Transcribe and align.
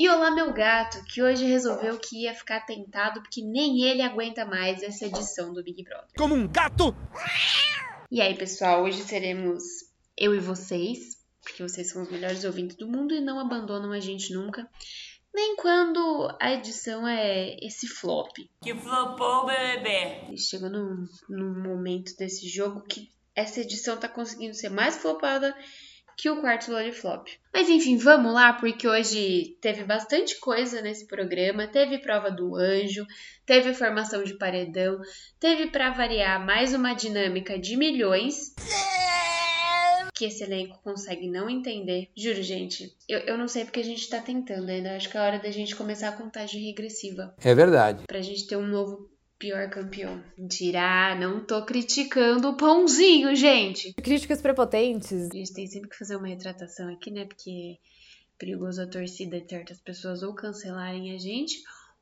E 0.00 0.08
olá, 0.08 0.30
meu 0.30 0.50
gato, 0.50 1.04
que 1.04 1.22
hoje 1.22 1.44
resolveu 1.44 1.98
que 1.98 2.22
ia 2.22 2.34
ficar 2.34 2.64
tentado 2.64 3.20
porque 3.20 3.42
nem 3.42 3.82
ele 3.82 4.00
aguenta 4.00 4.46
mais 4.46 4.82
essa 4.82 5.04
edição 5.04 5.52
do 5.52 5.62
Big 5.62 5.84
Brother. 5.84 6.08
Como 6.16 6.34
um 6.34 6.48
gato! 6.48 6.96
E 8.10 8.18
aí, 8.22 8.34
pessoal, 8.34 8.82
hoje 8.82 9.02
seremos 9.02 9.62
eu 10.16 10.34
e 10.34 10.40
vocês, 10.40 11.18
porque 11.42 11.62
vocês 11.62 11.90
são 11.90 12.00
os 12.00 12.10
melhores 12.10 12.44
ouvintes 12.44 12.78
do 12.78 12.88
mundo 12.88 13.12
e 13.12 13.20
não 13.20 13.38
abandonam 13.38 13.92
a 13.92 14.00
gente 14.00 14.32
nunca. 14.32 14.66
Nem 15.34 15.54
quando 15.56 16.34
a 16.40 16.50
edição 16.54 17.06
é 17.06 17.58
esse 17.60 17.86
flop. 17.86 18.30
Que 18.62 18.74
flopou, 18.74 19.44
bebê. 19.44 20.34
Chegou 20.34 20.70
num, 20.70 21.04
num 21.28 21.62
momento 21.62 22.16
desse 22.16 22.48
jogo 22.48 22.86
que 22.88 23.10
essa 23.34 23.60
edição 23.60 23.98
tá 23.98 24.08
conseguindo 24.08 24.54
ser 24.54 24.70
mais 24.70 24.96
flopada 24.96 25.54
que 26.20 26.28
o 26.28 26.38
quarto 26.38 26.70
Loliflop. 26.70 27.28
Mas 27.50 27.70
enfim, 27.70 27.96
vamos 27.96 28.34
lá, 28.34 28.52
porque 28.52 28.86
hoje 28.86 29.56
teve 29.58 29.84
bastante 29.84 30.38
coisa 30.38 30.82
nesse 30.82 31.06
programa. 31.06 31.66
Teve 31.66 31.96
prova 31.96 32.30
do 32.30 32.54
anjo, 32.56 33.06
teve 33.46 33.72
formação 33.72 34.22
de 34.22 34.34
paredão, 34.34 35.00
teve 35.38 35.68
para 35.68 35.88
variar 35.88 36.44
mais 36.44 36.74
uma 36.74 36.92
dinâmica 36.92 37.58
de 37.58 37.74
milhões. 37.74 38.54
Que 40.14 40.26
esse 40.26 40.44
elenco 40.44 40.78
consegue 40.84 41.26
não 41.26 41.48
entender. 41.48 42.10
Juro, 42.14 42.42
gente, 42.42 42.94
eu, 43.08 43.20
eu 43.20 43.38
não 43.38 43.48
sei 43.48 43.64
porque 43.64 43.80
a 43.80 43.84
gente 43.84 44.06
tá 44.10 44.20
tentando 44.20 44.68
ainda. 44.68 44.96
Acho 44.96 45.08
que 45.08 45.16
é 45.16 45.20
hora 45.20 45.38
da 45.38 45.50
gente 45.50 45.74
começar 45.74 46.10
a 46.10 46.16
contagem 46.16 46.66
regressiva. 46.66 47.34
É 47.42 47.54
verdade. 47.54 48.04
Pra 48.06 48.20
gente 48.20 48.46
ter 48.46 48.56
um 48.56 48.66
novo 48.66 49.08
pior 49.40 49.70
campeão. 49.70 50.22
Mentira, 50.36 51.14
não 51.18 51.40
tô 51.44 51.64
criticando 51.64 52.50
o 52.50 52.56
pãozinho, 52.56 53.34
gente. 53.34 53.94
Críticas 53.94 54.42
prepotentes. 54.42 55.30
A 55.32 55.36
gente 55.36 55.54
tem 55.54 55.66
sempre 55.66 55.88
que 55.88 55.98
fazer 55.98 56.14
uma 56.16 56.28
retratação 56.28 56.92
aqui, 56.92 57.10
né? 57.10 57.24
Porque 57.24 57.50
é 57.50 58.38
perigoso 58.38 58.82
a 58.82 58.86
torcida 58.86 59.40
de 59.40 59.48
certas 59.48 59.80
pessoas 59.80 60.22
ou 60.22 60.34
cancelarem 60.34 61.14
a 61.14 61.18
gente, 61.18 61.54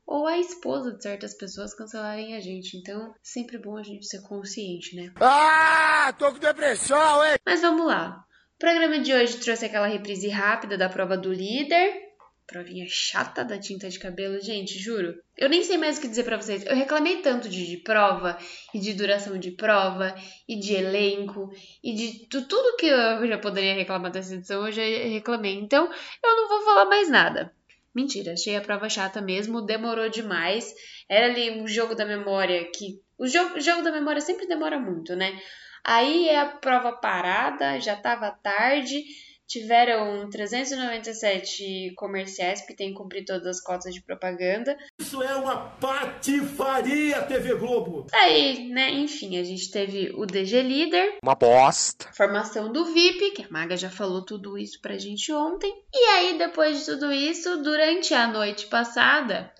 ou 0.05 0.27
a 0.27 0.37
esposa 0.37 0.91
de 0.91 1.01
certas 1.01 1.33
pessoas 1.33 1.73
cancelarem 1.73 2.35
a 2.35 2.41
gente. 2.41 2.75
Então, 2.75 3.15
sempre 3.23 3.57
bom 3.57 3.77
a 3.77 3.83
gente 3.83 4.05
ser 4.05 4.21
consciente, 4.21 4.95
né? 4.95 5.11
Ah, 5.15 6.13
tô 6.19 6.33
com 6.33 6.39
depressão, 6.39 7.23
hein? 7.23 7.37
Mas 7.45 7.61
vamos 7.61 7.87
lá. 7.87 8.25
O 8.55 8.59
programa 8.59 8.99
de 8.99 9.13
hoje 9.13 9.37
trouxe 9.37 9.65
aquela 9.65 9.87
reprise 9.87 10.27
rápida 10.27 10.77
da 10.77 10.89
prova 10.89 11.17
do 11.17 11.31
líder. 11.31 12.08
Provinha 12.49 12.85
chata 12.89 13.45
da 13.45 13.59
tinta 13.59 13.87
de 13.89 13.99
cabelo, 13.99 14.41
gente, 14.41 14.79
juro. 14.79 15.13
Eu 15.37 15.47
nem 15.49 15.63
sei 15.63 15.77
mais 15.77 15.97
o 15.97 16.01
que 16.01 16.07
dizer 16.07 16.23
pra 16.23 16.35
vocês. 16.35 16.65
Eu 16.65 16.75
reclamei 16.75 17.21
tanto 17.21 17.47
de, 17.47 17.67
de 17.67 17.77
prova, 17.77 18.37
e 18.73 18.79
de 18.79 18.93
duração 18.93 19.37
de 19.37 19.51
prova, 19.51 20.15
e 20.47 20.55
de 20.59 20.73
elenco, 20.73 21.51
e 21.83 21.93
de 21.93 22.25
tu- 22.27 22.47
tudo 22.47 22.75
que 22.77 22.87
eu 22.87 23.27
já 23.27 23.37
poderia 23.37 23.75
reclamar 23.75 24.11
dessa 24.11 24.33
edição, 24.33 24.65
eu 24.65 24.71
já 24.71 24.81
reclamei. 24.81 25.53
Então, 25.59 25.85
eu 26.23 26.35
não 26.35 26.49
vou 26.49 26.61
falar 26.65 26.85
mais 26.85 27.07
nada. 27.07 27.53
Mentira, 27.93 28.33
achei 28.33 28.55
a 28.55 28.61
prova 28.61 28.89
chata 28.89 29.21
mesmo, 29.21 29.61
demorou 29.61 30.09
demais. 30.09 30.73
Era 31.07 31.27
ali 31.27 31.51
um 31.61 31.67
jogo 31.67 31.93
da 31.93 32.05
memória 32.05 32.65
que. 32.71 32.99
O 33.17 33.27
jogo, 33.27 33.57
o 33.57 33.61
jogo 33.61 33.83
da 33.83 33.91
memória 33.91 34.21
sempre 34.21 34.47
demora 34.47 34.79
muito, 34.79 35.15
né? 35.15 35.39
Aí 35.83 36.27
é 36.29 36.39
a 36.39 36.45
prova 36.47 36.93
parada, 36.93 37.79
já 37.79 37.95
tava 37.95 38.31
tarde. 38.31 39.03
Tiveram 39.49 40.29
397 40.29 41.93
comerciais, 41.95 42.61
porque 42.61 42.75
tem 42.75 42.89
que 42.89 42.97
cumprir 42.97 43.25
todas 43.25 43.47
as 43.47 43.59
cotas 43.63 43.93
de 43.93 43.99
propaganda. 44.01 44.77
Isso 44.99 45.23
é 45.23 45.33
uma 45.35 45.57
patifaria, 45.81 47.21
TV 47.23 47.55
Globo. 47.55 48.05
Aí, 48.13 48.69
né, 48.69 48.91
enfim, 48.91 49.39
a 49.39 49.43
gente 49.43 49.71
teve 49.71 50.11
o 50.15 50.25
DG 50.27 50.61
Líder, 50.61 51.17
Uma 51.23 51.33
bosta. 51.33 52.07
formação 52.13 52.71
do 52.71 52.85
VIP, 52.93 53.31
que 53.31 53.43
a 53.43 53.49
Maga 53.49 53.75
já 53.75 53.89
falou 53.89 54.23
tudo 54.23 54.55
isso 54.57 54.79
pra 54.81 54.97
gente 54.99 55.33
ontem. 55.33 55.73
E 55.93 55.97
aí, 56.11 56.37
depois 56.37 56.79
de 56.79 56.85
tudo 56.85 57.11
isso, 57.11 57.57
durante 57.63 58.13
a 58.13 58.27
noite 58.27 58.67
passada, 58.67 59.51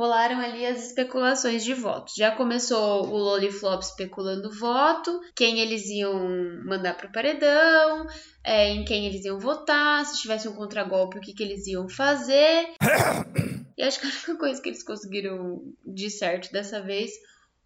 rolaram 0.00 0.40
ali 0.40 0.64
as 0.64 0.86
especulações 0.86 1.62
de 1.62 1.74
votos. 1.74 2.14
Já 2.16 2.30
começou 2.30 3.06
o 3.06 3.18
Loliflop 3.18 3.82
especulando 3.82 4.50
voto, 4.50 5.20
quem 5.36 5.60
eles 5.60 5.86
iam 5.90 6.18
mandar 6.64 6.96
pro 6.96 7.12
paredão, 7.12 8.06
é, 8.42 8.70
em 8.70 8.82
quem 8.82 9.06
eles 9.06 9.26
iam 9.26 9.38
votar, 9.38 10.06
se 10.06 10.22
tivesse 10.22 10.48
um 10.48 10.54
contragolpe, 10.54 11.18
o 11.18 11.20
que, 11.20 11.34
que 11.34 11.42
eles 11.42 11.66
iam 11.66 11.88
fazer. 11.88 12.70
E 13.78 13.82
acho 13.82 13.98
que 13.98 14.06
a 14.06 14.10
única 14.10 14.36
coisa 14.36 14.60
que 14.60 14.68
eles 14.68 14.82
conseguiram 14.82 15.62
de 15.86 16.10
certo 16.10 16.52
dessa 16.52 16.82
vez 16.82 17.12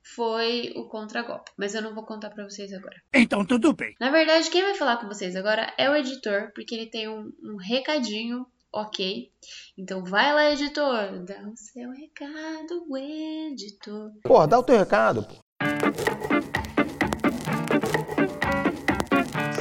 foi 0.01 0.73
o 0.77 0.85
contragolpe. 0.85 1.51
Mas 1.57 1.75
eu 1.75 1.83
não 1.83 1.93
vou 1.93 2.05
contar 2.05 2.31
pra 2.31 2.45
vocês 2.45 2.73
agora. 2.73 3.03
Então 3.13 3.45
tudo 3.45 3.73
bem. 3.73 3.97
Na 3.99 4.11
verdade, 4.11 4.49
quem 4.49 4.63
vai 4.63 4.77
falar 4.77 4.99
com 4.99 5.09
vocês 5.09 5.35
agora 5.35 5.75
é 5.77 5.91
o 5.91 5.97
editor, 5.97 6.53
porque 6.55 6.73
ele 6.73 6.87
tem 6.87 7.09
um, 7.09 7.33
um 7.43 7.57
recadinho, 7.57 8.47
ok? 8.75 9.31
Então 9.79 10.05
vai 10.05 10.35
lá, 10.35 10.51
editor, 10.51 11.25
dá 11.25 11.49
o 11.49 11.57
seu 11.57 11.91
recado, 11.93 12.85
editor. 13.53 14.11
Porra, 14.23 14.49
dá 14.49 14.59
o 14.59 14.63
teu 14.63 14.77
recado, 14.77 15.23
pô. 15.23 15.35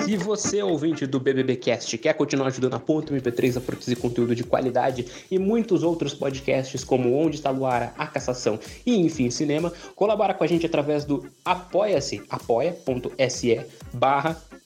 Se 0.03 0.18
você, 0.18 0.62
ouvinte 0.62 1.07
do 1.07 1.19
BBBcast, 1.19 1.97
quer 1.97 2.13
continuar 2.13 2.47
ajudando 2.47 2.74
a 2.74 2.79
Ponto 2.79 3.13
MP3 3.13 3.57
a 3.57 3.62
produzir 3.62 3.96
conteúdo 3.96 4.35
de 4.35 4.44
qualidade 4.44 5.07
e 5.31 5.40
muitos 5.40 5.81
outros 5.81 6.13
podcasts 6.13 6.84
como 6.84 7.16
Onde 7.16 7.38
Está 7.38 7.50
Luara, 7.50 7.94
A 7.97 8.06
Cassação 8.06 8.59
e 8.85 8.97
Enfim 8.97 9.30
Cinema, 9.30 9.72
colabora 9.95 10.34
com 10.34 10.44
a 10.44 10.47
gente 10.47 10.66
através 10.66 11.06
do 11.06 11.31
apoia-se, 11.45 12.22
apoia.se 12.30 13.62
barra 13.94 14.34
ponto 14.34 14.53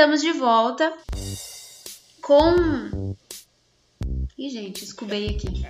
estamos 0.00 0.22
de 0.22 0.32
volta 0.32 0.96
com. 2.22 3.14
Ih, 4.38 4.48
gente, 4.48 4.82
escubei 4.82 5.28
aqui. 5.28 5.62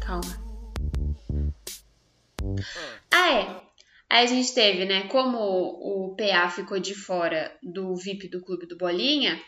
Calma. 0.00 0.42
Ah, 3.12 3.32
é. 3.32 3.42
Aí 4.10 4.24
a 4.24 4.26
gente 4.26 4.52
teve, 4.52 4.86
né? 4.86 5.06
Como 5.06 5.38
o 5.38 6.16
PA 6.16 6.50
ficou 6.50 6.80
de 6.80 6.96
fora 6.96 7.56
do 7.62 7.94
VIP 7.94 8.26
do 8.26 8.40
Clube 8.40 8.66
do 8.66 8.76
Bolinha, 8.76 9.40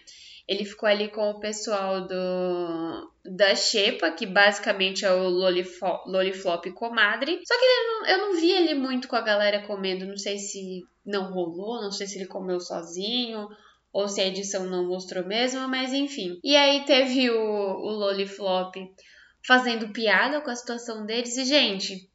ele 0.48 0.64
ficou 0.64 0.88
ali 0.88 1.08
com 1.08 1.30
o 1.30 1.40
pessoal 1.40 2.06
do 2.06 3.10
da 3.24 3.54
Xepa, 3.54 4.10
que 4.10 4.26
basicamente 4.26 5.04
é 5.04 5.12
o 5.12 5.28
Lolifo- 5.28 6.02
Loliflop 6.06 6.66
Comadre. 6.72 7.40
Só 7.44 7.54
que 7.58 7.66
não- 7.66 8.06
eu 8.06 8.18
não 8.18 8.40
vi 8.40 8.50
ele 8.50 8.74
muito 8.74 9.06
com 9.08 9.16
a 9.16 9.20
galera 9.20 9.66
comendo, 9.66 10.06
não 10.06 10.16
sei 10.16 10.38
se 10.38 10.82
não 11.04 11.32
rolou, 11.32 11.80
não 11.82 11.92
sei 11.92 12.06
se 12.06 12.18
ele 12.18 12.26
comeu 12.26 12.58
sozinho 12.60 13.46
ou 13.92 14.08
se 14.08 14.20
a 14.20 14.26
edição 14.26 14.64
não 14.66 14.86
mostrou 14.88 15.24
mesmo, 15.26 15.68
mas 15.68 15.92
enfim. 15.92 16.38
E 16.44 16.56
aí 16.56 16.84
teve 16.84 17.30
o, 17.30 17.40
o 17.40 17.90
Loliflop 17.90 18.74
fazendo 19.46 19.92
piada 19.92 20.40
com 20.40 20.50
a 20.50 20.54
situação 20.56 21.06
deles 21.06 21.36
e, 21.36 21.44
gente, 21.44 22.09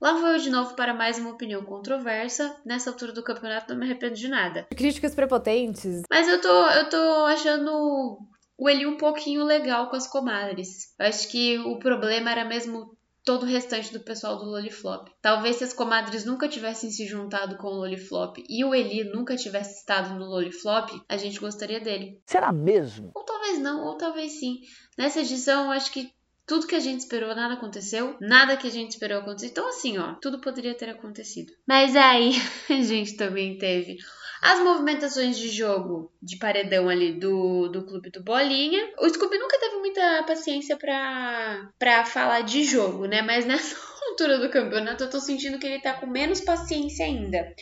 lá 0.00 0.14
vou 0.14 0.28
eu 0.28 0.38
de 0.38 0.50
novo 0.50 0.74
para 0.74 0.94
mais 0.94 1.18
uma 1.18 1.30
opinião 1.30 1.64
controversa. 1.64 2.56
Nessa 2.64 2.90
altura 2.90 3.12
do 3.12 3.22
campeonato 3.22 3.72
não 3.72 3.80
me 3.80 3.86
arrependo 3.86 4.14
de 4.14 4.28
nada. 4.28 4.66
Críticas 4.74 5.14
prepotentes. 5.14 6.02
Mas 6.10 6.28
eu 6.28 6.40
tô, 6.40 6.48
eu 6.48 6.88
tô 6.88 7.24
achando 7.26 8.18
o 8.58 8.68
Eli 8.68 8.86
um 8.86 8.96
pouquinho 8.96 9.44
legal 9.44 9.88
com 9.88 9.96
as 9.96 10.06
comadres. 10.06 10.94
Eu 10.98 11.06
acho 11.06 11.28
que 11.28 11.58
o 11.58 11.78
problema 11.78 12.30
era 12.30 12.44
mesmo 12.44 12.96
todo 13.24 13.42
o 13.42 13.46
restante 13.46 13.92
do 13.92 14.00
pessoal 14.00 14.38
do 14.38 14.44
Loliflop. 14.44 15.08
Talvez 15.20 15.56
se 15.56 15.64
as 15.64 15.72
comadres 15.72 16.24
nunca 16.24 16.48
tivessem 16.48 16.90
se 16.90 17.06
juntado 17.06 17.56
com 17.56 17.66
o 17.66 17.74
Loliflop 17.74 18.36
e 18.48 18.64
o 18.64 18.72
Eli 18.72 19.02
nunca 19.02 19.34
tivesse 19.36 19.80
estado 19.80 20.14
no 20.14 20.26
Loliflop, 20.26 20.90
a 21.08 21.16
gente 21.16 21.40
gostaria 21.40 21.80
dele. 21.80 22.20
Será 22.24 22.52
mesmo? 22.52 23.10
Ou 23.14 23.24
talvez 23.24 23.36
talvez 23.46 23.58
não, 23.58 23.86
ou 23.86 23.96
talvez 23.96 24.32
sim. 24.32 24.60
Nessa 24.98 25.20
edição, 25.20 25.66
eu 25.66 25.70
acho 25.72 25.92
que 25.92 26.12
tudo 26.46 26.66
que 26.66 26.74
a 26.74 26.80
gente 26.80 27.00
esperou, 27.00 27.34
nada 27.34 27.54
aconteceu. 27.54 28.16
Nada 28.20 28.56
que 28.56 28.68
a 28.68 28.70
gente 28.70 28.92
esperou 28.92 29.18
aconteceu. 29.18 29.50
Então, 29.50 29.68
assim, 29.68 29.98
ó, 29.98 30.14
tudo 30.14 30.40
poderia 30.40 30.74
ter 30.74 30.88
acontecido. 30.88 31.52
Mas 31.66 31.96
aí, 31.96 32.32
a 32.70 32.80
gente 32.82 33.16
também 33.16 33.58
teve 33.58 33.98
as 34.40 34.60
movimentações 34.60 35.36
de 35.36 35.48
jogo 35.48 36.12
de 36.22 36.38
paredão 36.38 36.88
ali 36.88 37.18
do, 37.18 37.68
do 37.68 37.84
clube 37.84 38.10
do 38.10 38.22
Bolinha. 38.22 38.92
O 38.98 39.08
Scooby 39.08 39.38
nunca 39.38 39.58
teve 39.58 39.76
muita 39.76 40.22
paciência 40.24 40.76
pra, 40.76 41.68
pra 41.78 42.04
falar 42.04 42.42
de 42.42 42.62
jogo, 42.62 43.06
né? 43.06 43.22
Mas 43.22 43.44
nessa 43.44 43.76
altura 44.10 44.38
do 44.38 44.50
campeonato 44.50 45.02
eu 45.02 45.10
tô 45.10 45.18
sentindo 45.18 45.58
que 45.58 45.66
ele 45.66 45.80
tá 45.82 45.94
com 45.94 46.06
menos 46.06 46.40
paciência 46.40 47.04
ainda. 47.04 47.54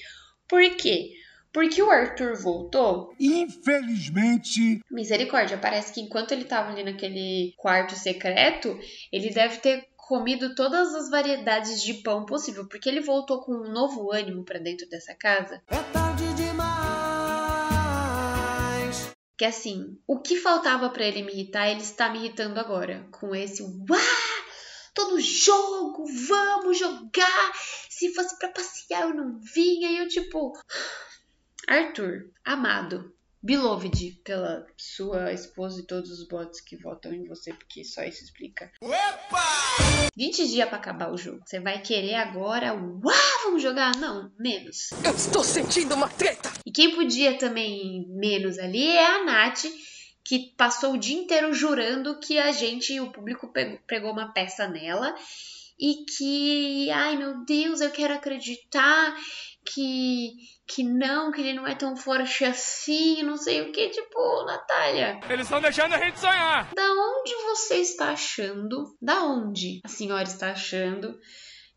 Por 0.47 0.63
quê? 0.77 1.11
Porque 1.55 1.81
o 1.81 1.89
Arthur 1.89 2.35
voltou. 2.35 3.15
Infelizmente. 3.19 4.81
Misericórdia, 4.91 5.57
parece 5.57 5.93
que 5.93 6.01
enquanto 6.01 6.33
ele 6.33 6.45
tava 6.45 6.73
ali 6.73 6.83
naquele 6.83 7.55
quarto 7.57 7.95
secreto, 7.95 8.77
ele 9.13 9.31
deve 9.31 9.59
ter 9.59 9.87
comido 9.97 10.57
todas 10.57 10.93
as 10.97 11.09
variedades 11.09 11.81
de 11.81 11.95
pão 11.95 12.27
possível, 12.27 12.67
porque 12.69 12.89
ele 12.89 13.01
voltou 13.01 13.41
com 13.41 13.53
um 13.53 13.71
novo 13.73 14.13
ânimo 14.13 14.45
para 14.45 14.59
dentro 14.59 14.89
dessa 14.89 15.15
casa. 15.15 15.63
É 15.69 15.79
tarde 15.93 16.25
demais. 16.35 16.65
Que 19.39 19.45
assim, 19.45 19.97
o 20.09 20.19
que 20.19 20.37
faltava 20.37 20.91
para 20.91 21.05
ele 21.05 21.23
me 21.23 21.33
irritar, 21.33 21.69
ele 21.69 21.83
está 21.83 22.09
me 22.09 22.19
irritando 22.19 22.59
agora. 22.59 23.07
Com 23.13 23.33
esse 23.33 23.63
uau! 23.63 24.01
Tô 24.93 25.11
no 25.11 25.21
jogo, 25.21 26.05
vamos 26.27 26.79
jogar! 26.79 27.53
Se 27.89 28.13
fosse 28.13 28.37
para 28.39 28.49
passear, 28.49 29.03
eu 29.03 29.15
não 29.15 29.39
vinha. 29.39 29.91
E 29.91 29.99
eu, 29.99 30.09
tipo, 30.09 30.53
Arthur, 31.69 32.31
amado, 32.45 33.15
beloved 33.43 34.21
pela 34.25 34.67
sua 34.77 35.33
esposa 35.33 35.81
e 35.81 35.87
todos 35.87 36.11
os 36.11 36.27
bots 36.29 36.61
que 36.61 36.77
votam 36.77 37.13
em 37.13 37.27
você, 37.27 37.53
porque 37.53 37.85
só 37.85 38.03
isso 38.03 38.25
explica. 38.25 38.71
Opa! 38.81 40.11
20 40.17 40.49
dias 40.49 40.69
para 40.69 40.79
acabar 40.79 41.13
o 41.13 41.17
jogo. 41.17 41.43
Você 41.45 41.61
vai 41.61 41.81
querer 41.81 42.15
agora, 42.15 42.73
uau, 42.73 43.43
vamos 43.45 43.63
jogar? 43.63 43.97
Não, 43.97 44.33
menos. 44.39 44.93
Eu 45.05 45.15
estou 45.15 45.45
sentindo 45.45 45.95
uma 45.95 46.09
treta! 46.09 46.53
E 46.65 46.71
quem 46.71 46.95
podia 46.95 47.37
também 47.37 48.07
menos 48.09 48.59
ali 48.59 48.87
é 48.87 49.07
a 49.07 49.25
Nath, 49.25 49.65
que 50.25 50.55
passou 50.57 50.95
o 50.95 50.99
dia 50.99 51.19
inteiro 51.19 51.53
jurando 51.53 52.19
que 52.21 52.39
a 52.39 52.51
gente, 52.53 52.99
o 53.01 53.11
público, 53.11 53.53
pegou 53.87 54.13
uma 54.13 54.33
peça 54.33 54.67
nela 54.67 55.15
e 55.79 56.05
que, 56.05 56.91
ai 56.91 57.17
meu 57.17 57.45
Deus, 57.45 57.81
eu 57.81 57.91
quero 57.91 58.15
acreditar 58.15 59.17
que 59.65 60.33
que 60.67 60.83
não, 60.83 61.31
que 61.31 61.41
ele 61.43 61.53
não 61.53 61.67
é 61.67 61.75
tão 61.75 61.95
forte 61.95 62.45
assim, 62.45 63.23
não 63.23 63.37
sei 63.37 63.61
o 63.63 63.73
que, 63.73 63.91
tipo, 63.91 64.45
Natália. 64.47 65.21
Eles 65.29 65.45
estão 65.45 65.61
deixando 65.61 65.95
a 65.95 65.99
gente 65.99 66.19
sonhar. 66.19 66.73
Da 66.75 66.93
onde 66.93 67.35
você 67.45 67.77
está 67.77 68.13
achando? 68.13 68.97
Da 69.01 69.25
onde 69.25 69.81
a 69.85 69.89
senhora 69.89 70.23
está 70.23 70.53
achando 70.53 71.19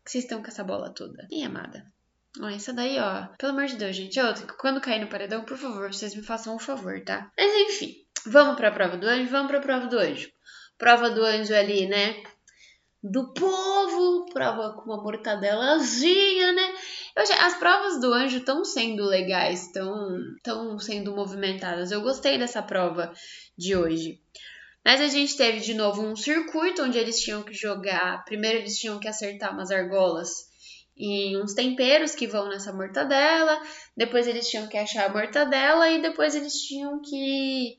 que 0.04 0.10
vocês 0.10 0.24
estão 0.24 0.40
com 0.40 0.48
essa 0.48 0.64
bola 0.64 0.92
toda? 0.94 1.26
Ih, 1.30 1.44
amada. 1.44 1.84
Ó, 2.40 2.48
essa 2.48 2.72
daí, 2.72 2.98
ó. 2.98 3.26
Pelo 3.36 3.52
amor 3.52 3.66
de 3.66 3.76
Deus, 3.76 3.94
gente. 3.94 4.18
Ó, 4.18 4.32
quando 4.58 4.80
cair 4.80 5.00
no 5.00 5.08
paredão, 5.08 5.44
por 5.44 5.58
favor, 5.58 5.92
vocês 5.92 6.14
me 6.14 6.22
façam 6.22 6.56
um 6.56 6.58
favor, 6.58 7.02
tá? 7.04 7.30
Mas 7.36 7.52
enfim, 7.54 7.94
vamos 8.26 8.56
pra 8.56 8.70
prova 8.70 8.96
do 8.96 9.06
anjo? 9.06 9.30
Vamos 9.30 9.48
pra 9.48 9.60
prova 9.60 9.86
do 9.86 9.98
anjo. 9.98 10.30
Prova 10.78 11.10
do 11.10 11.22
anjo 11.24 11.54
ali, 11.54 11.86
né? 11.86 12.22
Do 13.02 13.32
povo, 13.32 14.26
prova 14.32 14.72
com 14.72 14.90
uma 14.90 15.02
mortadelazinha, 15.02 16.52
né? 16.52 16.74
Eu 17.14 17.22
achei, 17.22 17.36
as 17.36 17.54
provas 17.56 18.00
do 18.00 18.12
anjo 18.12 18.38
estão 18.38 18.64
sendo 18.64 19.04
legais, 19.04 19.66
estão 19.66 20.78
sendo 20.78 21.14
movimentadas. 21.14 21.90
Eu 21.90 22.02
gostei 22.02 22.38
dessa 22.38 22.62
prova 22.62 23.12
de 23.56 23.76
hoje. 23.76 24.20
Mas 24.84 25.00
a 25.00 25.08
gente 25.08 25.36
teve 25.36 25.60
de 25.60 25.74
novo 25.74 26.02
um 26.02 26.16
circuito 26.16 26.82
onde 26.82 26.98
eles 26.98 27.20
tinham 27.20 27.42
que 27.42 27.52
jogar. 27.52 28.24
Primeiro 28.24 28.58
eles 28.58 28.78
tinham 28.78 28.98
que 28.98 29.08
acertar 29.08 29.52
umas 29.52 29.70
argolas 29.70 30.48
e 30.96 31.36
uns 31.36 31.54
temperos 31.54 32.14
que 32.14 32.26
vão 32.26 32.48
nessa 32.48 32.72
mortadela. 32.72 33.60
Depois 33.96 34.26
eles 34.26 34.48
tinham 34.48 34.66
que 34.68 34.76
achar 34.76 35.06
a 35.06 35.12
mortadela 35.12 35.88
e 35.90 36.02
depois 36.02 36.34
eles 36.34 36.54
tinham 36.54 37.00
que 37.00 37.78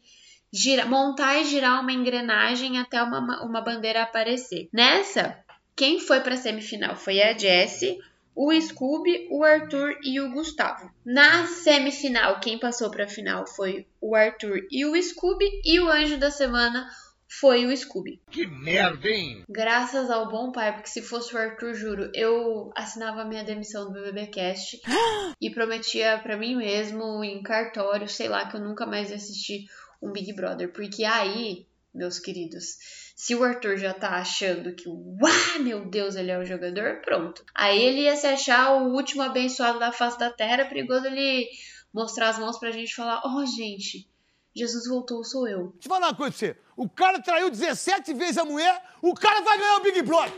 gira, 0.51 0.85
montar 0.85 1.39
e 1.39 1.45
girar 1.45 1.81
uma 1.81 1.91
engrenagem 1.91 2.79
até 2.79 3.01
uma, 3.01 3.43
uma 3.43 3.61
bandeira 3.61 4.03
aparecer. 4.03 4.69
Nessa, 4.73 5.37
quem 5.75 5.99
foi 5.99 6.19
para 6.21 6.33
a 6.33 6.37
semifinal 6.37 6.95
foi 6.95 7.21
a 7.21 7.37
Jessie, 7.37 7.99
o 8.35 8.53
Scooby, 8.59 9.27
o 9.29 9.43
Arthur 9.43 9.97
e 10.03 10.19
o 10.21 10.31
Gustavo. 10.31 10.89
Na 11.05 11.45
semifinal, 11.45 12.39
quem 12.39 12.57
passou 12.57 12.89
para 12.89 13.03
a 13.03 13.07
final 13.07 13.45
foi 13.45 13.85
o 13.99 14.15
Arthur 14.15 14.65
e 14.71 14.85
o 14.85 15.01
Scooby, 15.01 15.61
e 15.63 15.79
o 15.79 15.89
anjo 15.89 16.17
da 16.17 16.31
semana 16.31 16.89
foi 17.29 17.65
o 17.65 17.75
Scooby. 17.75 18.19
Que 18.31 18.47
merda, 18.47 19.07
hein? 19.07 19.43
Graças 19.47 20.09
ao 20.09 20.29
bom 20.29 20.51
pai, 20.51 20.73
porque 20.73 20.89
se 20.89 21.01
fosse 21.01 21.35
o 21.35 21.37
Arthur, 21.37 21.73
juro, 21.75 22.11
eu 22.13 22.71
assinava 22.75 23.23
minha 23.23 23.43
demissão 23.43 23.85
do 23.85 23.93
BBBcast 23.93 24.81
e 25.39 25.49
prometia 25.51 26.17
para 26.23 26.37
mim 26.37 26.55
mesmo 26.55 27.23
em 27.23 27.43
cartório, 27.43 28.07
sei 28.07 28.27
lá, 28.27 28.47
que 28.47 28.57
eu 28.57 28.61
nunca 28.61 28.85
mais 28.85 29.09
ia 29.09 29.17
assistir 29.17 29.65
um 30.01 30.11
Big 30.11 30.33
Brother. 30.33 30.71
Porque 30.71 31.03
aí, 31.03 31.67
meus 31.93 32.19
queridos, 32.19 32.77
se 33.15 33.35
o 33.35 33.43
Arthur 33.43 33.77
já 33.77 33.93
tá 33.93 34.11
achando 34.17 34.73
que, 34.73 34.87
uau, 34.87 35.59
meu 35.59 35.85
Deus, 35.85 36.15
ele 36.15 36.31
é 36.31 36.37
o 36.37 36.45
jogador, 36.45 37.01
pronto. 37.01 37.43
Aí 37.53 37.81
ele 37.81 38.01
ia 38.01 38.15
se 38.15 38.27
achar 38.27 38.73
o 38.73 38.93
último 38.93 39.21
abençoado 39.21 39.79
da 39.79 39.91
face 39.91 40.17
da 40.17 40.29
terra, 40.29 40.65
perigoso 40.65 41.05
ele 41.05 41.49
mostrar 41.93 42.29
as 42.29 42.39
mãos 42.39 42.57
pra 42.57 42.71
gente 42.71 42.95
falar: 42.95 43.21
ó, 43.23 43.41
oh, 43.41 43.45
gente. 43.45 44.07
Jesus 44.55 44.87
voltou, 44.87 45.23
sou 45.23 45.47
eu. 45.47 45.71
Deixa 45.73 45.87
eu 45.87 45.89
falar 45.89 46.07
uma 46.07 46.15
coisa 46.15 46.35
pra 46.35 46.47
você. 46.47 46.57
O 46.75 46.89
cara 46.89 47.21
traiu 47.21 47.49
17 47.49 48.13
vezes 48.13 48.37
a 48.37 48.43
mulher, 48.43 48.83
o 49.01 49.13
cara 49.13 49.41
vai 49.41 49.57
ganhar 49.57 49.77
o 49.77 49.83
Big 49.83 50.01
Brother. 50.01 50.33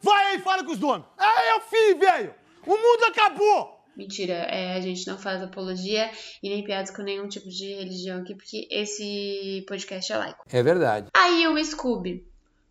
Vai 0.00 0.26
aí 0.26 0.38
fala 0.40 0.62
com 0.62 0.72
os 0.72 0.78
donos. 0.78 1.06
É, 1.18 1.52
eu 1.52 1.60
filho, 1.62 1.98
velho. 1.98 2.34
O 2.66 2.76
mundo 2.76 3.04
acabou. 3.04 3.73
Mentira, 3.96 4.34
é, 4.34 4.74
a 4.74 4.80
gente 4.80 5.06
não 5.06 5.18
faz 5.18 5.42
apologia 5.42 6.10
e 6.42 6.48
nem 6.48 6.64
piadas 6.64 6.90
com 6.90 7.02
nenhum 7.02 7.28
tipo 7.28 7.48
de 7.48 7.74
religião 7.74 8.20
aqui, 8.20 8.34
porque 8.34 8.66
esse 8.70 9.64
podcast 9.68 10.12
é 10.12 10.16
laico. 10.16 10.44
É 10.50 10.62
verdade. 10.62 11.08
Aí 11.16 11.46
o 11.46 11.64
Scooby 11.64 12.26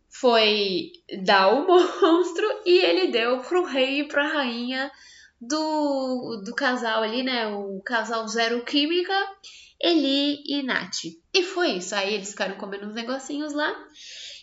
foi 0.09 0.91
dar 1.23 1.53
o 1.53 1.65
monstro 1.65 2.45
e 2.65 2.77
ele 2.77 3.11
deu 3.11 3.39
pro 3.39 3.65
rei 3.65 4.01
e 4.01 4.07
pra 4.07 4.27
rainha 4.27 4.91
do, 5.41 6.41
do 6.45 6.53
casal 6.53 7.03
ali, 7.03 7.23
né? 7.23 7.47
O 7.47 7.81
casal 7.81 8.27
Zero 8.27 8.63
Química, 8.63 9.13
Eli 9.81 10.41
e 10.45 10.63
Nath. 10.63 11.05
E 11.33 11.43
foi 11.43 11.71
isso. 11.77 11.95
Aí 11.95 12.13
eles 12.13 12.31
ficaram 12.31 12.57
comendo 12.57 12.85
uns 12.85 12.93
negocinhos 12.93 13.53
lá. 13.53 13.73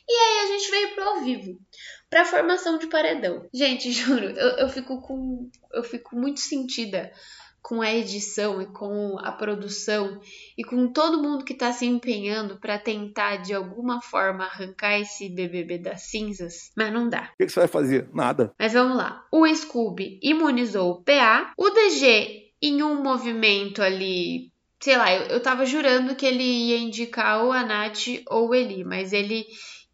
E 0.09 0.13
aí 0.13 0.45
a 0.45 0.47
gente 0.47 0.71
veio 0.71 0.95
pro 0.95 1.05
ao 1.05 1.21
vivo 1.23 1.59
para 2.11 2.25
formação 2.25 2.77
de 2.77 2.89
paredão. 2.89 3.49
Gente, 3.55 3.91
juro, 3.93 4.27
eu, 4.27 4.49
eu 4.59 4.69
fico 4.69 5.01
com 5.01 5.49
eu 5.73 5.85
fico 5.85 6.17
muito 6.17 6.41
sentida 6.41 7.13
com 7.63 7.83
a 7.83 7.93
edição 7.93 8.61
e 8.61 8.67
com 8.67 9.19
a 9.21 9.31
produção 9.33 10.21
e 10.57 10.65
com 10.65 10.89
todo 10.89 11.23
mundo 11.23 11.45
que 11.45 11.53
está 11.53 11.73
se 11.73 11.87
empenhando 11.87 12.59
para 12.59 12.79
tentar 12.79 13.37
de 13.37 13.55
alguma 13.55 14.01
forma 14.01 14.45
arrancar 14.45 14.99
esse 14.99 15.29
BBB 15.29 15.79
das 15.79 16.03
cinzas, 16.03 16.73
mas 16.77 16.93
não 16.93 17.09
dá. 17.09 17.31
O 17.35 17.37
que, 17.37 17.47
que 17.47 17.53
você 17.53 17.61
vai 17.61 17.69
fazer? 17.69 18.09
Nada. 18.13 18.53
Mas 18.59 18.73
vamos 18.73 18.97
lá. 18.97 19.25
O 19.31 19.47
Scooby 19.47 20.19
imunizou 20.23 20.91
o 20.91 21.03
PA, 21.03 21.53
o 21.57 21.71
DG 21.71 22.51
em 22.63 22.83
um 22.83 23.03
movimento 23.03 23.83
ali 23.83 24.51
sei 24.83 24.97
lá, 24.97 25.15
eu, 25.15 25.27
eu 25.27 25.43
tava 25.43 25.67
jurando 25.67 26.17
que 26.17 26.25
ele 26.25 26.43
ia 26.43 26.79
indicar 26.79 27.45
ou 27.45 27.53
a 27.53 27.63
Nath 27.63 28.07
ou 28.29 28.49
o 28.49 28.55
Eli, 28.55 28.83
mas 28.83 29.13
ele 29.13 29.45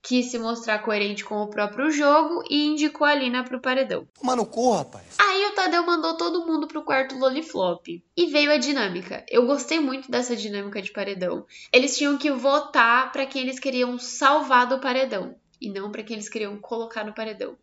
quis 0.06 0.30
se 0.30 0.38
mostrar 0.38 0.78
coerente 0.78 1.24
com 1.24 1.42
o 1.42 1.48
próprio 1.48 1.90
jogo 1.90 2.44
e 2.48 2.64
indicou 2.64 3.04
a 3.04 3.12
Lina 3.12 3.42
pro 3.42 3.60
paredão. 3.60 4.06
Mano, 4.22 4.46
corra, 4.46 4.78
rapaz. 4.78 5.16
Aí 5.18 5.46
o 5.46 5.54
Tadeu 5.56 5.84
mandou 5.84 6.16
todo 6.16 6.46
mundo 6.46 6.68
pro 6.68 6.84
quarto 6.84 7.18
Loliflop. 7.18 7.88
E 8.16 8.26
veio 8.26 8.52
a 8.52 8.56
dinâmica. 8.56 9.26
Eu 9.28 9.46
gostei 9.46 9.80
muito 9.80 10.08
dessa 10.08 10.36
dinâmica 10.36 10.80
de 10.80 10.92
paredão. 10.92 11.44
Eles 11.72 11.98
tinham 11.98 12.16
que 12.16 12.30
votar 12.30 13.10
para 13.10 13.26
quem 13.26 13.42
eles 13.42 13.58
queriam 13.58 13.98
salvar 13.98 14.68
do 14.68 14.78
paredão. 14.78 15.34
E 15.60 15.68
não 15.68 15.90
para 15.90 16.04
quem 16.04 16.14
eles 16.14 16.28
queriam 16.28 16.56
colocar 16.56 17.02
no 17.02 17.12
paredão. 17.12 17.58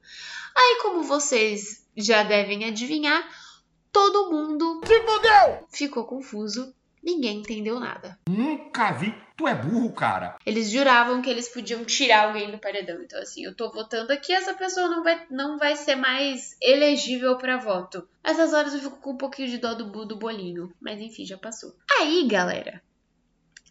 Aí, 0.53 0.79
como 0.81 1.01
vocês 1.01 1.87
já 1.95 2.23
devem 2.23 2.65
adivinhar, 2.65 3.25
todo 3.89 4.29
mundo 4.29 4.81
ficou 5.71 6.03
confuso 6.03 6.75
Ninguém 7.03 7.39
entendeu 7.39 7.79
nada. 7.79 8.17
Nunca 8.29 8.91
vi. 8.93 9.13
Tu 9.35 9.47
é 9.47 9.53
burro, 9.53 9.91
cara. 9.91 10.37
Eles 10.45 10.69
juravam 10.69 11.21
que 11.21 11.29
eles 11.29 11.49
podiam 11.49 11.83
tirar 11.83 12.27
alguém 12.27 12.49
do 12.51 12.57
paredão. 12.57 13.01
Então, 13.01 13.19
assim, 13.19 13.43
eu 13.43 13.53
tô 13.53 13.69
votando 13.69 14.13
aqui, 14.13 14.31
essa 14.31 14.53
pessoa 14.53 14.87
não 14.87 15.03
vai, 15.03 15.25
não 15.29 15.57
vai 15.57 15.75
ser 15.75 15.95
mais 15.95 16.55
elegível 16.61 17.37
para 17.37 17.57
voto. 17.57 18.07
Essas 18.23 18.53
horas 18.53 18.73
eu 18.73 18.79
fico 18.79 18.97
com 19.01 19.11
um 19.11 19.17
pouquinho 19.17 19.49
de 19.49 19.57
dó 19.57 19.73
do, 19.73 20.05
do 20.05 20.15
bolinho. 20.15 20.71
Mas 20.79 21.01
enfim, 21.01 21.25
já 21.25 21.37
passou. 21.37 21.75
Aí, 21.99 22.25
galera. 22.25 22.81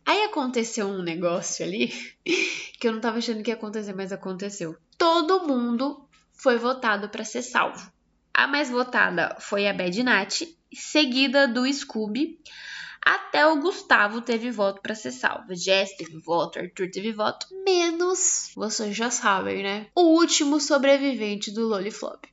Aí 0.04 0.24
aconteceu 0.24 0.88
um 0.88 1.00
negócio 1.00 1.64
ali 1.64 1.88
que 2.78 2.86
eu 2.86 2.92
não 2.92 3.00
tava 3.00 3.18
achando 3.18 3.42
que 3.42 3.50
ia 3.50 3.54
acontecer, 3.54 3.94
mas 3.94 4.12
aconteceu. 4.12 4.76
Todo 4.98 5.46
mundo 5.46 6.06
foi 6.34 6.58
votado 6.58 7.08
para 7.08 7.24
ser 7.24 7.42
salvo. 7.42 7.90
A 8.34 8.46
mais 8.46 8.68
votada 8.68 9.36
foi 9.38 9.68
a 9.68 9.72
Bad 9.72 10.02
Nat, 10.02 10.42
seguida 10.72 11.46
do 11.46 11.70
Scooby. 11.72 12.38
Até 13.04 13.46
o 13.46 13.60
Gustavo 13.60 14.20
teve 14.20 14.50
voto 14.50 14.80
para 14.80 14.94
ser 14.94 15.10
salvo. 15.10 15.54
Jess 15.54 15.96
teve 15.96 16.18
voto, 16.18 16.60
Arthur 16.60 16.88
teve 16.90 17.12
voto. 17.12 17.46
Menos, 17.64 18.52
vocês 18.54 18.96
já 18.96 19.10
sabem, 19.10 19.62
né? 19.62 19.86
O 19.94 20.02
último 20.02 20.60
sobrevivente 20.60 21.50
do 21.50 21.66
Loliflop. 21.66 22.24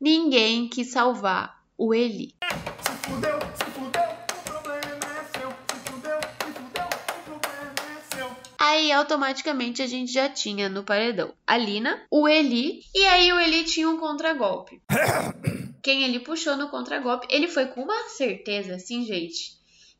Ninguém 0.00 0.68
quis 0.68 0.92
salvar 0.92 1.60
o 1.76 1.92
Eli. 1.92 2.34
Se 2.82 2.92
fudeu, 3.08 3.38
se 3.40 3.70
fudeu, 3.72 4.02
o 4.02 4.42
problema 4.44 5.06
é 5.18 5.38
seu. 5.38 5.50
Se 5.50 5.90
fudeu, 5.90 6.20
se 6.20 6.52
fudeu, 6.52 6.86
o 6.86 7.40
problema 7.40 7.74
é 7.98 8.14
seu. 8.14 8.30
Aí 8.58 8.92
automaticamente 8.92 9.82
a 9.82 9.86
gente 9.86 10.12
já 10.12 10.28
tinha 10.28 10.68
no 10.68 10.84
paredão 10.84 11.34
a 11.46 11.56
Lina, 11.56 12.06
o 12.10 12.28
Eli, 12.28 12.82
e 12.94 13.06
aí 13.06 13.32
o 13.32 13.40
Eli 13.40 13.64
tinha 13.64 13.88
um 13.88 13.98
contragolpe. 13.98 14.80
Quem 15.82 16.04
ele 16.04 16.20
puxou 16.20 16.56
no 16.56 16.68
contragolpe, 16.68 17.26
ele 17.30 17.48
foi 17.48 17.66
com 17.66 17.82
uma 17.82 18.08
certeza, 18.08 18.74
assim, 18.74 19.04
gente. 19.04 19.56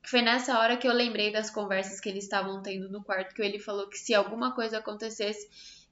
Foi 0.07 0.23
nessa 0.23 0.59
hora 0.59 0.77
que 0.77 0.87
eu 0.87 0.93
lembrei 0.93 1.33
das 1.33 1.51
conversas 1.51 2.01
que 2.01 2.09
eles 2.09 2.25
estavam 2.25 2.63
tendo 2.63 2.89
no 2.89 3.03
quarto, 3.03 3.35
que 3.35 3.43
ele 3.43 3.59
falou 3.59 3.89
que 3.89 3.99
se 3.99 4.15
alguma 4.15 4.55
coisa 4.55 4.79
acontecesse 4.79 5.49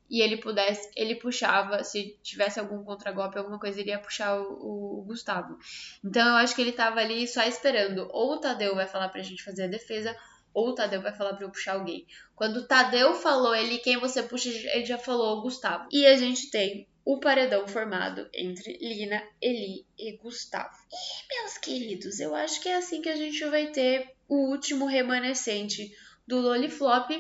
e 0.09 0.21
ele 0.21 0.37
pudesse, 0.37 0.89
ele 0.95 1.17
puxava, 1.17 1.83
se 1.83 2.17
tivesse 2.23 2.61
algum 2.61 2.85
contragolpe, 2.85 3.39
alguma 3.39 3.59
coisa, 3.59 3.81
ele 3.81 3.91
ia 3.91 3.99
puxar 3.99 4.39
o, 4.39 5.01
o 5.01 5.03
Gustavo. 5.03 5.59
Então 6.05 6.27
eu 6.29 6.37
acho 6.37 6.55
que 6.55 6.63
ele 6.63 6.73
tava 6.73 7.01
ali 7.01 7.27
só 7.27 7.43
esperando. 7.43 8.07
Ou 8.13 8.35
o 8.35 8.41
Tadeu 8.41 8.75
vai 8.75 8.87
falar 8.87 9.09
pra 9.09 9.23
gente 9.23 9.43
fazer 9.43 9.65
a 9.65 9.69
defesa, 9.69 10.15
ou 10.53 10.69
o 10.69 10.75
Tadeu 10.75 11.03
vai 11.03 11.13
falar 11.13 11.35
pra 11.35 11.45
eu 11.45 11.51
puxar 11.51 11.75
alguém. 11.75 12.07
Quando 12.37 12.59
o 12.59 12.67
Tadeu 12.67 13.15
falou 13.15 13.55
ele, 13.55 13.79
quem 13.79 13.99
você 13.99 14.23
puxa, 14.23 14.49
ele 14.49 14.85
já 14.85 14.99
falou 14.99 15.39
o 15.39 15.43
Gustavo. 15.43 15.89
E 15.91 16.07
a 16.07 16.17
gente 16.17 16.51
tem 16.51 16.87
o 17.05 17.21
paredão 17.21 17.69
formado 17.69 18.29
entre 18.33 18.79
Lina, 18.79 19.23
Eli 19.41 19.87
e 19.99 20.17
Gustavo. 20.17 20.75
E, 20.91 21.43
meus 21.43 21.59
queridos, 21.59 22.19
eu 22.19 22.35
acho 22.35 22.61
que 22.61 22.69
é 22.69 22.77
assim 22.77 23.03
que 23.03 23.09
a 23.09 23.17
gente 23.17 23.45
vai 23.47 23.67
ter 23.67 24.15
o 24.27 24.51
último 24.51 24.87
remanescente 24.87 25.95
do 26.27 26.41
Loliflop 26.41 27.11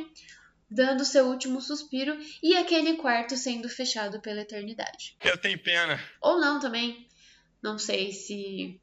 dando 0.70 1.04
seu 1.04 1.26
último 1.26 1.60
suspiro 1.60 2.16
e 2.42 2.56
aquele 2.56 2.96
quarto 2.96 3.36
sendo 3.36 3.68
fechado 3.68 4.20
pela 4.20 4.40
eternidade. 4.40 5.16
Eu 5.22 5.36
tenho 5.36 5.62
pena. 5.62 6.00
Ou 6.20 6.40
não 6.40 6.58
também. 6.58 7.06
Não 7.62 7.78
sei 7.78 8.12
se 8.12 8.80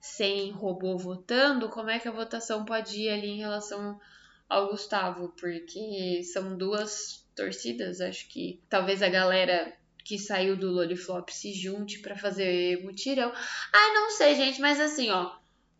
sem 0.00 0.50
robô 0.50 0.96
votando, 0.96 1.68
como 1.68 1.90
é 1.90 1.98
que 1.98 2.08
a 2.08 2.12
votação 2.12 2.64
pode 2.64 3.00
ir 3.00 3.10
ali 3.10 3.28
em 3.28 3.38
relação 3.38 4.00
ao 4.48 4.68
Gustavo, 4.68 5.32
porque 5.38 6.22
são 6.24 6.56
duas 6.56 7.24
torcidas, 7.36 8.00
acho 8.00 8.26
que 8.28 8.60
talvez 8.68 9.02
a 9.02 9.08
galera 9.08 9.72
que 10.10 10.18
saiu 10.18 10.56
do 10.56 10.72
Loliflop 10.72 11.30
se 11.30 11.52
junte 11.52 12.00
pra 12.00 12.18
fazer 12.18 12.82
mutirão. 12.82 13.32
Ah, 13.72 13.94
não 13.94 14.10
sei, 14.10 14.34
gente, 14.34 14.60
mas 14.60 14.80
assim, 14.80 15.08
ó, 15.08 15.30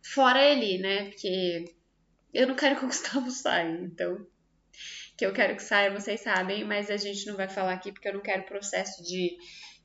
fora 0.01 0.41
ele, 0.41 0.77
né? 0.77 1.09
Porque 1.09 1.65
eu 2.33 2.47
não 2.47 2.55
quero 2.55 2.79
que 2.79 2.85
o 2.85 2.87
Gustavo 2.87 3.29
saia, 3.29 3.77
então 3.81 4.25
que 5.17 5.25
eu 5.25 5.33
quero 5.33 5.57
que 5.57 5.61
saia, 5.61 5.91
vocês 5.91 6.21
sabem, 6.21 6.63
mas 6.63 6.89
a 6.89 6.95
gente 6.95 7.27
não 7.27 7.35
vai 7.35 7.49
falar 7.49 7.73
aqui 7.73 7.91
porque 7.91 8.07
eu 8.07 8.13
não 8.13 8.21
quero 8.21 8.43
processo 8.43 9.03
de, 9.03 9.37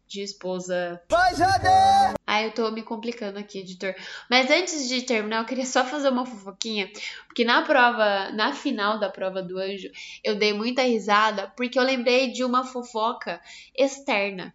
de 0.06 0.22
esposa. 0.22 1.02
Vai, 1.10 1.34
Jade! 1.34 2.15
Ah, 2.36 2.42
eu 2.42 2.50
tô 2.52 2.70
me 2.70 2.82
complicando 2.82 3.38
aqui, 3.38 3.60
editor. 3.60 3.94
Mas 4.30 4.50
antes 4.50 4.88
de 4.88 5.02
terminar, 5.02 5.38
eu 5.38 5.46
queria 5.46 5.64
só 5.64 5.84
fazer 5.84 6.10
uma 6.10 6.26
fofoquinha, 6.26 6.90
porque 7.26 7.44
na 7.44 7.62
prova, 7.62 8.30
na 8.32 8.52
final 8.52 8.98
da 8.98 9.08
prova 9.08 9.42
do 9.42 9.58
anjo, 9.58 9.90
eu 10.22 10.36
dei 10.36 10.52
muita 10.52 10.82
risada 10.82 11.50
porque 11.56 11.78
eu 11.78 11.82
lembrei 11.82 12.32
de 12.32 12.44
uma 12.44 12.64
fofoca 12.64 13.40
externa. 13.74 14.54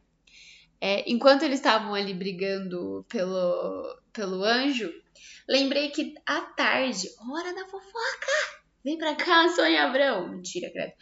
É, 0.79 1.03
enquanto 1.11 1.43
eles 1.43 1.59
estavam 1.59 1.95
ali 1.95 2.13
brigando 2.13 3.03
pelo, 3.09 3.99
pelo 4.13 4.43
anjo, 4.43 4.91
lembrei 5.49 5.89
que 5.89 6.13
à 6.25 6.41
tarde, 6.41 7.07
hora 7.29 7.53
da 7.53 7.65
fofoca, 7.65 8.61
Vem 8.83 8.97
pra 8.97 9.15
cá, 9.15 9.47
Sônia 9.49 9.83
Abrão. 9.83 10.27
Mentira, 10.27 10.71
credo. 10.71 10.93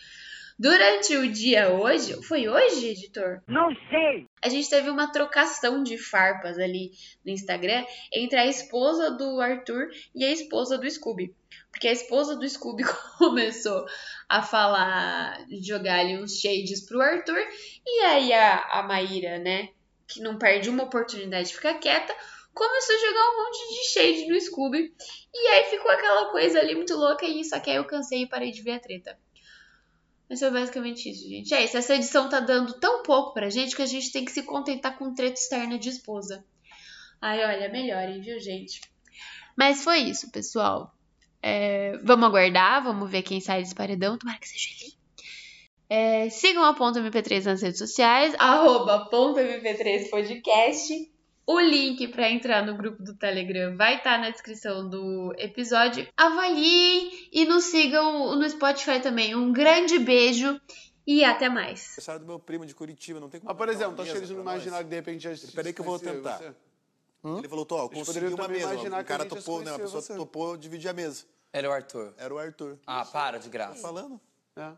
Durante 0.59 1.15
o 1.15 1.31
dia 1.31 1.69
hoje, 1.69 2.21
foi 2.23 2.49
hoje, 2.49 2.87
editor? 2.87 3.41
Não 3.47 3.69
sei. 3.89 4.25
A 4.41 4.49
gente 4.49 4.69
teve 4.69 4.89
uma 4.89 5.11
trocação 5.11 5.83
de 5.83 5.97
farpas 5.97 6.57
ali 6.57 6.91
no 7.25 7.31
Instagram 7.31 7.85
entre 8.13 8.37
a 8.39 8.45
esposa 8.45 9.11
do 9.11 9.39
Arthur 9.41 9.89
e 10.15 10.23
a 10.23 10.31
esposa 10.31 10.77
do 10.77 10.89
Scooby. 10.89 11.33
Porque 11.71 11.87
a 11.87 11.91
esposa 11.91 12.35
do 12.35 12.47
Scooby 12.47 12.83
começou 13.17 13.85
a 14.27 14.41
falar, 14.41 15.45
jogar 15.61 15.99
ali 15.99 16.17
uns 16.17 16.39
shades 16.39 16.85
pro 16.85 17.01
Arthur. 17.01 17.39
E 17.85 18.01
aí 18.01 18.33
a, 18.33 18.79
a 18.79 18.83
Maíra, 18.83 19.39
né, 19.39 19.69
que 20.07 20.21
não 20.21 20.37
perde 20.37 20.69
uma 20.69 20.83
oportunidade 20.83 21.49
de 21.49 21.55
ficar 21.55 21.75
quieta, 21.75 22.15
começou 22.53 22.95
a 22.95 22.99
jogar 22.99 23.29
um 23.29 23.43
monte 23.43 23.73
de 23.73 23.89
shade 23.89 24.27
no 24.27 24.39
Scooby. 24.39 24.93
E 25.33 25.47
aí 25.47 25.65
ficou 25.65 25.91
aquela 25.91 26.31
coisa 26.31 26.59
ali 26.59 26.75
muito 26.75 26.95
louca 26.95 27.25
e 27.25 27.43
só 27.43 27.59
que 27.59 27.69
aí 27.69 27.75
eu 27.75 27.85
cansei 27.85 28.23
e 28.23 28.29
parei 28.29 28.51
de 28.51 28.61
ver 28.61 28.71
a 28.71 28.79
treta. 28.79 29.17
Mas 30.29 30.39
foi 30.39 30.51
basicamente 30.51 31.09
isso, 31.09 31.27
gente. 31.27 31.53
É 31.53 31.63
isso, 31.63 31.75
essa 31.75 31.95
edição 31.95 32.29
tá 32.29 32.39
dando 32.39 32.73
tão 32.79 33.01
pouco 33.01 33.33
pra 33.33 33.49
gente 33.49 33.75
que 33.75 33.81
a 33.81 33.87
gente 33.87 34.11
tem 34.11 34.23
que 34.23 34.31
se 34.31 34.43
contentar 34.43 34.97
com 34.97 35.13
treta 35.13 35.39
externa 35.39 35.79
de 35.79 35.89
esposa. 35.89 36.45
Ai, 37.19 37.43
olha, 37.43 37.69
melhorem, 37.69 38.21
viu, 38.21 38.39
gente? 38.39 38.81
Mas 39.57 39.83
foi 39.83 39.99
isso, 39.99 40.31
pessoal. 40.31 40.93
É, 41.41 41.97
vamos 42.03 42.27
aguardar, 42.27 42.83
vamos 42.83 43.09
ver 43.09 43.23
quem 43.23 43.41
sai 43.41 43.61
desse 43.61 43.73
paredão. 43.73 44.17
Tomara 44.17 44.39
que 44.39 44.47
seja 44.47 44.69
ele. 44.79 44.93
É, 45.89 46.29
sigam 46.29 46.63
a 46.63 46.73
Ponto 46.75 46.99
MP3 46.99 47.45
nas 47.45 47.61
redes 47.63 47.79
sociais, 47.79 48.35
arroba 48.37 49.07
Ponto 49.09 49.39
MP3 49.39 50.09
Podcast. 50.09 51.11
O 51.51 51.59
link 51.59 52.07
para 52.09 52.29
entrar 52.29 52.63
no 52.63 52.77
grupo 52.77 53.01
do 53.01 53.15
Telegram 53.15 53.75
vai 53.75 53.95
estar 53.95 54.17
tá 54.17 54.17
na 54.19 54.29
descrição 54.29 54.87
do 54.87 55.33
episódio. 55.35 56.07
Avaliem 56.15 57.27
e 57.31 57.43
nos 57.43 57.63
sigam 57.63 58.35
no 58.35 58.47
Spotify 58.47 58.99
também. 59.01 59.33
Um 59.33 59.51
grande 59.51 59.97
beijo 59.97 60.61
e 61.07 61.23
até 61.23 61.49
mais. 61.49 61.87
Aniversário 61.87 62.21
do 62.21 62.27
meu 62.27 62.37
primo 62.37 62.67
de 62.67 62.75
Curitiba, 62.75 63.19
não 63.19 63.29
tem 63.29 63.39
como. 63.39 63.49
Mas, 63.49 63.57
por 63.57 63.67
exemplo, 63.67 63.95
pra 63.95 64.05
nós. 64.05 64.29
imaginaram 64.29 64.83
que 64.83 64.91
de 64.91 64.95
repente 64.95 65.27
a 65.27 65.33
gente. 65.33 65.51
Peraí 65.51 65.73
que 65.73 65.81
eu 65.81 65.85
vou 65.85 65.97
tentar. 65.97 66.37
você. 66.37 66.53
Ele 67.39 67.49
falou, 67.49 67.65
Tó, 67.65 67.79
eu 67.79 67.89
consegui 67.89 68.27
uma 68.27 68.47
mesa. 68.47 68.71
imaginar 68.71 69.01
O 69.01 69.05
cara 69.05 69.25
topou, 69.25 69.63
né? 69.63 69.73
A 69.73 69.79
pessoa 69.79 70.03
você. 70.03 70.15
topou 70.15 70.55
dividir 70.55 70.87
a 70.87 70.93
mesa. 70.93 71.25
Era 71.51 71.67
o 71.67 71.71
Arthur. 71.71 72.13
Era 72.19 72.31
o 72.31 72.37
Arthur. 72.37 72.77
Ah, 72.85 73.03
para 73.03 73.39
de 73.39 73.49
graça. 73.49 73.81
Falando? 73.81 74.21
É. 74.55 74.71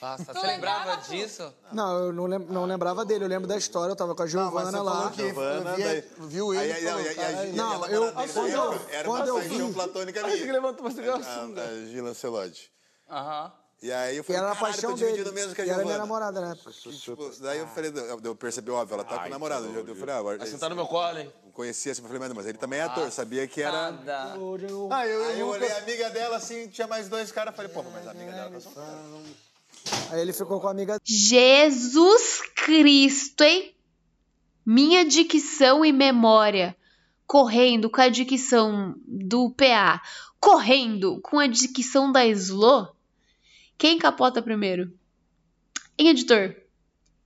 Nossa, 0.00 0.24
você 0.32 0.46
lembrava 0.46 0.96
disso? 0.96 1.52
Não, 1.72 1.98
eu 2.06 2.12
não, 2.12 2.26
lem- 2.26 2.38
não 2.48 2.64
lembrava 2.64 3.04
dele. 3.04 3.24
Eu 3.24 3.28
lembro 3.28 3.46
da 3.46 3.56
história. 3.56 3.92
Eu 3.92 3.96
tava 3.96 4.14
com 4.14 4.22
a 4.22 4.26
Giovana 4.26 4.82
lá. 4.82 5.12
Giovana, 5.14 5.74
via- 5.74 5.86
daí- 5.86 6.04
viu 6.20 6.54
ele 6.54 6.62
Aí, 6.62 6.68
e 6.70 6.72
aí, 6.72 6.84
falou, 6.84 6.98
aí, 7.00 7.08
aí, 7.08 7.14
"Cara, 7.14 7.28
a 7.40 7.46
Gi- 7.46 7.52
Não, 7.52 7.84
a 7.84 7.88
eu... 7.90 8.00
namorada 8.06 8.32
Quando 8.32 8.48
era- 8.48 8.56
eu, 8.56 8.72
Era 8.90 9.04
quando 9.08 9.20
uma 9.22 9.28
eu 9.28 9.34
paixão 9.36 9.66
vi... 9.68 9.72
platônica 9.74 10.20
Acho 10.26 10.30
que 10.36 10.40
minha. 10.42 10.52
levantou 10.54 10.90
você 10.90 11.00
A, 11.02 11.14
assunto. 11.16 11.60
a 11.60 11.66
Gila 11.86 12.08
Lancelotti. 12.08 12.72
Aham. 13.10 13.52
E 13.82 13.90
aí 13.90 14.16
eu 14.18 14.22
Que 14.24 14.26
falei, 14.32 14.42
era 14.42 14.52
a 14.52 14.54
caralho, 14.54 14.72
paixão 14.74 14.90
tô 14.90 14.96
dele. 14.96 15.12
dividindo 15.12 15.34
mesmo 15.34 15.54
com 15.56 15.62
a 15.62 15.64
E 15.64 15.68
era 15.70 15.78
minha 15.78 15.94
Giovana. 15.96 16.06
namorada, 16.06 16.40
né? 16.42 16.54
E, 16.86 16.92
tipo, 16.98 17.30
daí 17.40 17.58
eu 17.58 17.66
falei, 17.68 17.90
eu, 17.94 18.20
eu 18.24 18.36
percebi, 18.36 18.70
óbvio, 18.70 18.94
ela 18.94 19.04
tá 19.04 19.18
com 19.20 19.26
o 19.26 19.30
namorado. 19.30 19.66
Eu, 19.66 19.86
eu 19.86 19.96
falei, 19.96 20.14
ah, 20.14 20.18
agora. 20.18 20.36
Vai 20.38 20.46
sentar 20.46 20.68
no 20.68 20.76
meu 20.76 20.86
colo, 20.86 21.18
hein? 21.18 21.32
Não 21.44 21.50
conhecia 21.52 21.92
assim, 21.92 22.02
eu 22.02 22.06
falei, 22.06 22.20
mas, 22.20 22.32
mas 22.34 22.46
ele 22.46 22.58
também 22.58 22.78
é 22.78 22.82
ator, 22.82 23.10
sabia 23.10 23.46
que 23.48 23.62
era. 23.62 23.90
Nada. 23.90 24.34
Ah, 24.90 25.06
eu, 25.06 25.24
aí 25.24 25.40
eu 25.40 25.48
olhei 25.48 25.70
a 25.72 25.78
amiga 25.78 26.10
dela 26.10 26.36
assim, 26.36 26.68
tinha 26.68 26.86
mais 26.86 27.08
dois 27.08 27.32
caras, 27.32 27.54
falei, 27.56 27.70
pô, 27.72 27.82
mas 27.84 28.06
a 28.06 28.10
amiga 28.10 28.32
dela 28.32 28.50
tá 28.50 28.60
só. 28.60 28.70
Aí 30.10 30.20
ele 30.20 30.32
ficou 30.32 30.60
com 30.60 30.68
a 30.68 30.70
amiga 30.70 30.98
Jesus 31.04 32.42
Cristo, 32.54 33.42
hein? 33.42 33.74
Minha 34.64 35.04
dicção 35.04 35.84
e 35.84 35.92
memória 35.92 36.76
correndo 37.26 37.88
com 37.88 38.00
a 38.00 38.08
dicção 38.08 38.94
do 39.06 39.50
PA, 39.50 40.02
correndo 40.40 41.20
com 41.20 41.38
a 41.38 41.46
dicção 41.46 42.10
da 42.10 42.26
Slo. 42.26 42.88
Quem 43.78 43.98
capota 43.98 44.42
primeiro? 44.42 44.92
Hein, 45.96 46.08
editor? 46.08 46.56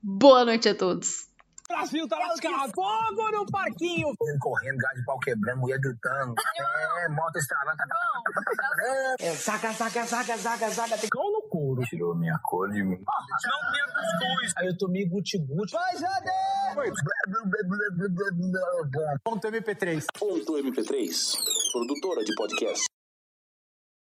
Boa 0.03 0.45
noite 0.45 0.69
a 0.69 0.75
todos. 0.75 1.27
Brasil 1.67 2.07
tá 2.07 2.19
lascado. 2.19 2.73
Fogo 2.75 3.31
no 3.31 3.47
parquinho. 3.47 4.09
correndo, 4.39 4.77
gás 4.77 4.95
de 4.95 5.05
pau 5.05 5.19
quebrando, 5.19 5.61
mulher 5.61 5.79
gritando. 5.81 6.35
É, 6.59 7.09
moto 7.09 7.37
estralando. 7.37 7.79
É, 9.19 9.35
saca, 9.35 9.73
saca, 9.73 10.05
saca, 10.07 10.37
saca, 10.37 10.71
saca. 10.71 10.99
Tem 10.99 11.09
couro. 11.75 11.89
Tirou 11.89 12.15
minha 12.15 12.39
cor 12.43 12.71
de 12.71 12.83
mim. 12.83 12.99
Não 12.99 13.71
minha 13.71 13.87
cuscuz. 13.87 14.53
Aí 14.59 14.67
eu 14.67 14.79
tomei 14.79 15.07
guti-guti. 15.07 15.73
Vai, 15.73 15.97
Jade! 15.97 16.31
Ponto 19.23 19.49
MP3. 19.49 20.05
Ponto 20.19 20.53
MP3, 20.55 21.37
produtora 21.73 22.25
de 22.25 22.35
podcast. 22.35 22.94